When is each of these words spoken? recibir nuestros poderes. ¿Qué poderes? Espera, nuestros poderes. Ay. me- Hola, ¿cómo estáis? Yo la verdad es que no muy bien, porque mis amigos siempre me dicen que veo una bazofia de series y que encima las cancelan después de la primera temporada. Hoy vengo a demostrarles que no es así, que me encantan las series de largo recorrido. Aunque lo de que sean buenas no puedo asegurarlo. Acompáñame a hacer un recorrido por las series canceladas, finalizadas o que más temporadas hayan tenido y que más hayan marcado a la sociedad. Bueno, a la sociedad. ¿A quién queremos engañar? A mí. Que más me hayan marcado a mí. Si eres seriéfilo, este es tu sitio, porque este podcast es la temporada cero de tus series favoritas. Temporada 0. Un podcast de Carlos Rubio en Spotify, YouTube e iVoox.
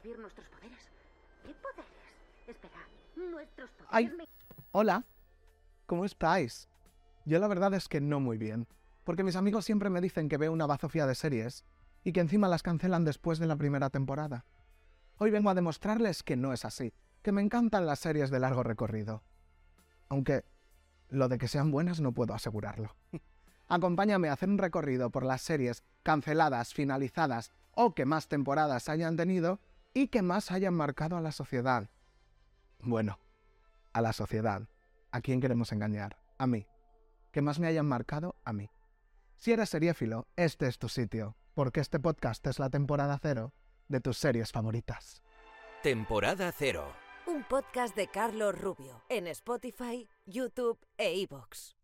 recibir 0.00 0.18
nuestros 0.18 0.46
poderes. 0.48 0.78
¿Qué 1.44 1.54
poderes? 1.54 1.86
Espera, 2.46 2.86
nuestros 3.16 3.70
poderes. 3.70 3.88
Ay. 3.90 4.08
me- 4.16 4.28
Hola, 4.72 5.04
¿cómo 5.86 6.04
estáis? 6.04 6.68
Yo 7.24 7.38
la 7.38 7.48
verdad 7.48 7.74
es 7.74 7.88
que 7.88 8.00
no 8.00 8.20
muy 8.20 8.38
bien, 8.38 8.66
porque 9.04 9.24
mis 9.24 9.36
amigos 9.36 9.64
siempre 9.64 9.90
me 9.90 10.00
dicen 10.00 10.28
que 10.28 10.36
veo 10.36 10.52
una 10.52 10.66
bazofia 10.66 11.06
de 11.06 11.14
series 11.14 11.64
y 12.04 12.12
que 12.12 12.20
encima 12.20 12.48
las 12.48 12.62
cancelan 12.62 13.04
después 13.04 13.38
de 13.38 13.46
la 13.46 13.56
primera 13.56 13.90
temporada. 13.90 14.44
Hoy 15.18 15.30
vengo 15.30 15.50
a 15.50 15.54
demostrarles 15.54 16.22
que 16.22 16.36
no 16.36 16.52
es 16.52 16.64
así, 16.64 16.94
que 17.22 17.32
me 17.32 17.42
encantan 17.42 17.84
las 17.84 17.98
series 17.98 18.30
de 18.30 18.38
largo 18.40 18.62
recorrido. 18.62 19.22
Aunque 20.08 20.44
lo 21.08 21.28
de 21.28 21.36
que 21.38 21.48
sean 21.48 21.70
buenas 21.70 22.00
no 22.00 22.12
puedo 22.12 22.32
asegurarlo. 22.32 22.94
Acompáñame 23.68 24.28
a 24.28 24.32
hacer 24.32 24.48
un 24.48 24.58
recorrido 24.58 25.10
por 25.10 25.24
las 25.24 25.42
series 25.42 25.82
canceladas, 26.02 26.72
finalizadas 26.74 27.52
o 27.72 27.94
que 27.94 28.06
más 28.06 28.28
temporadas 28.28 28.88
hayan 28.88 29.16
tenido 29.16 29.60
y 29.94 30.08
que 30.08 30.22
más 30.22 30.50
hayan 30.50 30.74
marcado 30.74 31.16
a 31.16 31.20
la 31.20 31.32
sociedad. 31.32 31.88
Bueno, 32.80 33.18
a 33.92 34.00
la 34.00 34.12
sociedad. 34.12 34.68
¿A 35.10 35.20
quién 35.20 35.40
queremos 35.40 35.72
engañar? 35.72 36.16
A 36.38 36.46
mí. 36.46 36.66
Que 37.32 37.42
más 37.42 37.58
me 37.58 37.66
hayan 37.66 37.86
marcado 37.86 38.36
a 38.44 38.52
mí. 38.52 38.70
Si 39.36 39.52
eres 39.52 39.70
seriéfilo, 39.70 40.28
este 40.36 40.66
es 40.66 40.78
tu 40.78 40.88
sitio, 40.88 41.36
porque 41.54 41.80
este 41.80 41.98
podcast 41.98 42.46
es 42.46 42.58
la 42.58 42.70
temporada 42.70 43.18
cero 43.20 43.52
de 43.88 44.00
tus 44.00 44.18
series 44.18 44.52
favoritas. 44.52 45.22
Temporada 45.82 46.52
0. 46.56 46.92
Un 47.26 47.44
podcast 47.44 47.96
de 47.96 48.08
Carlos 48.08 48.58
Rubio 48.58 49.02
en 49.08 49.26
Spotify, 49.28 50.08
YouTube 50.26 50.78
e 50.98 51.14
iVoox. 51.20 51.74